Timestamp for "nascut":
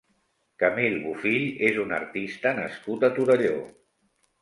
2.65-3.09